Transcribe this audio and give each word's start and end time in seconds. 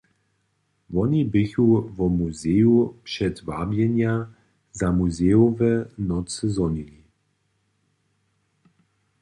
Woni 0.93 1.21
běchu 1.31 1.65
wo 1.95 2.05
muzeju 2.19 2.75
přez 3.05 3.35
wabjenje 3.47 4.13
za 4.79 4.87
muzejowe 4.97 5.71
nocy 6.09 6.45
zhonili. 6.55 6.99